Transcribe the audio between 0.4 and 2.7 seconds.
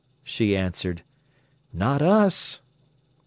answered. "Not us."